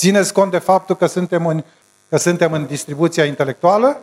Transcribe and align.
Țineți 0.00 0.32
cont 0.32 0.50
de 0.50 0.58
faptul 0.58 0.96
că 0.96 1.06
suntem 1.06 1.46
în, 1.46 1.64
că 2.08 2.16
suntem 2.16 2.52
în 2.52 2.66
distribuția 2.66 3.24
intelectuală 3.24 4.00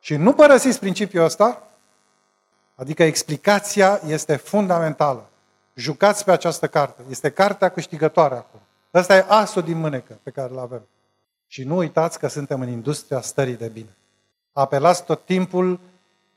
și 0.00 0.16
nu 0.16 0.32
părăsiți 0.32 0.78
principiul 0.78 1.24
ăsta, 1.24 1.62
adică 2.74 3.02
explicația 3.02 4.00
este 4.06 4.36
fundamentală. 4.36 5.28
Jucați 5.74 6.24
pe 6.24 6.30
această 6.30 6.66
carte. 6.66 7.02
Este 7.10 7.30
cartea 7.30 7.68
câștigătoare 7.68 8.34
acum. 8.34 8.60
Ăsta 8.94 9.16
e 9.16 9.24
asul 9.28 9.62
din 9.62 9.78
mânecă 9.78 10.18
pe 10.22 10.30
care 10.30 10.52
îl 10.52 10.58
avem. 10.58 10.86
Și 11.46 11.64
nu 11.64 11.76
uitați 11.76 12.18
că 12.18 12.28
suntem 12.28 12.60
în 12.60 12.68
industria 12.68 13.20
stării 13.20 13.56
de 13.56 13.68
bine. 13.68 13.96
Apelați 14.52 15.04
tot 15.04 15.24
timpul 15.24 15.80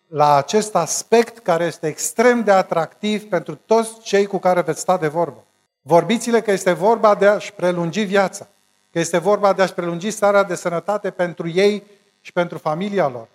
la 0.07 0.35
acest 0.35 0.75
aspect 0.75 1.39
care 1.39 1.65
este 1.65 1.87
extrem 1.87 2.43
de 2.43 2.51
atractiv 2.51 3.29
pentru 3.29 3.55
toți 3.55 3.99
cei 3.99 4.25
cu 4.25 4.37
care 4.37 4.61
veți 4.61 4.79
sta 4.79 4.97
de 4.97 5.07
vorbă. 5.07 5.43
Vorbiți-le 5.81 6.41
că 6.41 6.51
este 6.51 6.71
vorba 6.71 7.15
de 7.15 7.27
a-și 7.27 7.53
prelungi 7.53 8.01
viața, 8.01 8.47
că 8.91 8.99
este 8.99 9.17
vorba 9.17 9.53
de 9.53 9.61
a-și 9.61 9.73
prelungi 9.73 10.09
starea 10.09 10.43
de 10.43 10.55
sănătate 10.55 11.11
pentru 11.11 11.47
ei 11.47 11.83
și 12.21 12.31
pentru 12.31 12.57
familia 12.57 13.07
lor. 13.07 13.27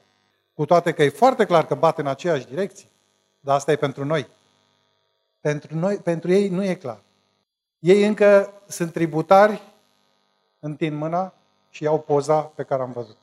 Cu 0.55 0.65
toate 0.65 0.93
că 0.93 1.03
e 1.03 1.09
foarte 1.09 1.45
clar 1.45 1.67
că 1.67 1.75
bat 1.75 1.99
în 1.99 2.07
aceeași 2.07 2.47
direcție, 2.47 2.89
dar 3.41 3.57
asta 3.57 3.73
e 3.73 3.77
pentru 3.77 4.05
noi. 4.05 4.29
Pentru, 5.41 5.77
noi, 5.77 5.97
pentru 5.97 6.33
ei 6.33 6.49
nu 6.49 6.65
e 6.65 6.75
clar. 6.75 7.01
Ei 7.79 8.07
încă 8.07 8.53
sunt 8.67 8.93
tributari, 8.93 9.63
întind 10.61 10.97
mâna 10.97 11.35
și 11.71 11.83
iau 11.83 12.01
poza 12.01 12.41
pe 12.41 12.63
care 12.63 12.83
am 12.83 12.93
văzut. 12.93 13.17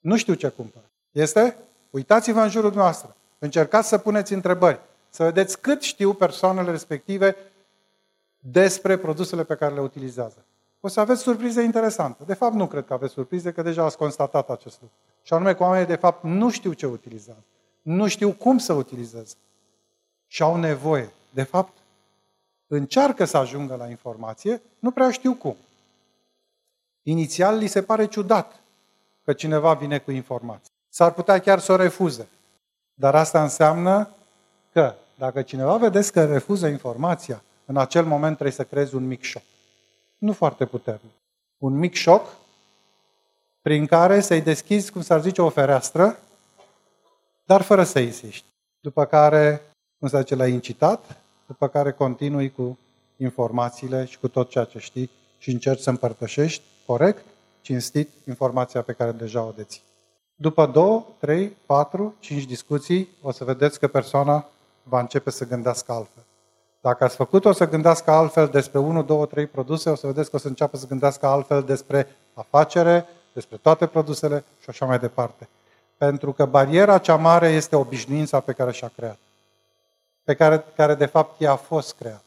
Nu 0.00 0.16
știu 0.16 0.34
ce 0.34 0.48
cumpăr. 0.48 0.82
Este? 1.12 1.56
Uitați-vă 1.90 2.40
în 2.40 2.48
jurul 2.48 2.72
noastră. 2.74 3.16
Încercați 3.38 3.88
să 3.88 3.98
puneți 3.98 4.32
întrebări. 4.32 4.80
Să 5.08 5.22
vedeți 5.22 5.60
cât 5.60 5.82
știu 5.82 6.14
persoanele 6.14 6.70
respective 6.70 7.36
despre 8.38 8.96
produsele 8.96 9.44
pe 9.44 9.54
care 9.54 9.74
le 9.74 9.80
utilizează. 9.80 10.44
O 10.86 10.88
să 10.88 11.00
aveți 11.00 11.20
surprize 11.20 11.62
interesante. 11.62 12.24
De 12.24 12.34
fapt, 12.34 12.54
nu 12.54 12.66
cred 12.66 12.86
că 12.86 12.92
aveți 12.92 13.12
surprize, 13.12 13.52
că 13.52 13.62
deja 13.62 13.84
ați 13.84 13.96
constatat 13.96 14.50
acest 14.50 14.80
lucru. 14.80 14.96
Și 15.22 15.32
anume 15.32 15.54
că 15.54 15.62
oamenii, 15.62 15.86
de 15.86 15.96
fapt, 15.96 16.24
nu 16.24 16.50
știu 16.50 16.72
ce 16.72 16.86
utilizează. 16.86 17.44
Nu 17.82 18.06
știu 18.06 18.32
cum 18.32 18.58
să 18.58 18.72
utilizeze. 18.72 19.34
Și 20.26 20.42
au 20.42 20.56
nevoie. 20.56 21.12
De 21.30 21.42
fapt, 21.42 21.72
încearcă 22.66 23.24
să 23.24 23.36
ajungă 23.36 23.74
la 23.74 23.88
informație, 23.88 24.62
nu 24.78 24.90
prea 24.90 25.10
știu 25.10 25.34
cum. 25.34 25.56
Inițial 27.02 27.56
li 27.56 27.66
se 27.66 27.82
pare 27.82 28.06
ciudat 28.06 28.60
că 29.24 29.32
cineva 29.32 29.74
vine 29.74 29.98
cu 29.98 30.10
informații. 30.10 30.72
S-ar 30.88 31.12
putea 31.12 31.38
chiar 31.38 31.58
să 31.58 31.72
o 31.72 31.76
refuze. 31.76 32.28
Dar 32.94 33.14
asta 33.14 33.42
înseamnă 33.42 34.08
că 34.72 34.94
dacă 35.14 35.42
cineva 35.42 35.76
vedeți 35.76 36.12
că 36.12 36.24
refuză 36.24 36.66
informația, 36.66 37.42
în 37.64 37.76
acel 37.76 38.04
moment 38.04 38.32
trebuie 38.32 38.56
să 38.56 38.64
creezi 38.64 38.94
un 38.94 39.06
mic 39.06 39.22
șoc. 39.22 39.42
Nu 40.18 40.32
foarte 40.32 40.66
puternic. 40.66 41.12
Un 41.58 41.78
mic 41.78 41.94
șoc 41.94 42.26
prin 43.62 43.86
care 43.86 44.20
să-i 44.20 44.40
deschizi, 44.40 44.92
cum 44.92 45.02
s-ar 45.02 45.20
zice, 45.20 45.42
o 45.42 45.48
fereastră, 45.48 46.18
dar 47.44 47.62
fără 47.62 47.84
să 47.84 47.98
insiști. 47.98 48.44
După 48.80 49.04
care, 49.04 49.62
cum 49.98 50.08
se 50.08 50.18
zice, 50.18 50.34
l-ai 50.34 50.52
incitat, 50.52 51.16
după 51.46 51.68
care 51.68 51.92
continui 51.92 52.50
cu 52.50 52.78
informațiile 53.16 54.04
și 54.04 54.18
cu 54.18 54.28
tot 54.28 54.50
ceea 54.50 54.64
ce 54.64 54.78
știi 54.78 55.10
și 55.38 55.50
încerci 55.50 55.80
să 55.80 55.90
împărtășești 55.90 56.62
corect, 56.86 57.24
cinstit, 57.60 58.10
informația 58.26 58.82
pe 58.82 58.92
care 58.92 59.12
deja 59.12 59.42
o 59.42 59.52
deții. 59.56 59.82
După 60.34 60.66
două, 60.66 61.06
trei, 61.18 61.56
patru, 61.66 62.14
cinci 62.18 62.44
discuții, 62.44 63.08
o 63.22 63.30
să 63.30 63.44
vedeți 63.44 63.78
că 63.78 63.88
persoana 63.88 64.48
va 64.82 65.00
începe 65.00 65.30
să 65.30 65.46
gândească 65.46 65.92
altfel. 65.92 66.24
Dacă 66.86 67.04
ați 67.04 67.16
făcut-o 67.16 67.52
să 67.52 67.68
gândească 67.68 68.10
altfel 68.10 68.48
despre 68.48 68.78
1, 68.78 69.02
2, 69.02 69.26
3 69.26 69.46
produse, 69.46 69.90
o 69.90 69.94
să 69.94 70.06
vedeți 70.06 70.30
că 70.30 70.36
o 70.36 70.38
să 70.38 70.48
înceapă 70.48 70.76
să 70.76 70.86
gândească 70.86 71.26
altfel 71.26 71.62
despre 71.62 72.16
afacere, 72.34 73.06
despre 73.32 73.56
toate 73.56 73.86
produsele 73.86 74.44
și 74.60 74.68
așa 74.68 74.86
mai 74.86 74.98
departe. 74.98 75.48
Pentru 75.96 76.32
că 76.32 76.44
bariera 76.44 76.98
cea 76.98 77.16
mare 77.16 77.48
este 77.48 77.76
obișnuința 77.76 78.40
pe 78.40 78.52
care 78.52 78.72
și-a 78.72 78.92
creat. 78.96 79.18
Pe 80.24 80.34
care, 80.34 80.64
care 80.76 80.94
de 80.94 81.06
fapt 81.06 81.40
ea 81.40 81.52
a 81.52 81.56
fost 81.56 81.94
creat. 81.94 82.24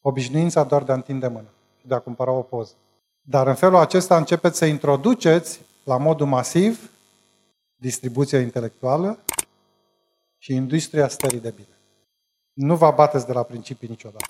Obișnuința 0.00 0.64
doar 0.64 0.82
de 0.82 0.92
a 0.92 0.94
întinde 0.94 1.26
mână 1.26 1.48
și 1.80 1.86
de 1.86 1.94
a 1.94 1.98
cumpăra 1.98 2.30
o 2.30 2.42
poză. 2.42 2.72
Dar 3.20 3.46
în 3.46 3.54
felul 3.54 3.78
acesta 3.78 4.16
începeți 4.16 4.58
să 4.58 4.64
introduceți 4.64 5.60
la 5.84 5.96
modul 5.96 6.26
masiv 6.26 6.90
distribuția 7.76 8.40
intelectuală 8.40 9.18
și 10.38 10.54
industria 10.54 11.08
stării 11.08 11.40
de 11.40 11.50
bine. 11.56 11.77
Nu 12.60 12.76
vă 12.76 12.92
bateți 12.96 13.26
de 13.26 13.32
la 13.32 13.42
principii 13.42 13.88
niciodată. 13.88 14.24